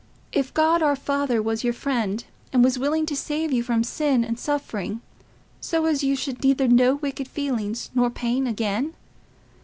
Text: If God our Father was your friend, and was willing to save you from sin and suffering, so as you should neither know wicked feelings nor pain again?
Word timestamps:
If 0.31 0.51
God 0.51 0.81
our 0.81 0.95
Father 0.95 1.43
was 1.43 1.63
your 1.63 1.73
friend, 1.75 2.23
and 2.51 2.63
was 2.63 2.79
willing 2.79 3.05
to 3.05 3.15
save 3.15 3.51
you 3.53 3.61
from 3.61 3.83
sin 3.83 4.23
and 4.25 4.39
suffering, 4.39 4.99
so 5.59 5.85
as 5.85 6.03
you 6.03 6.15
should 6.15 6.43
neither 6.43 6.67
know 6.67 6.95
wicked 6.95 7.27
feelings 7.27 7.91
nor 7.93 8.09
pain 8.09 8.47
again? 8.47 8.95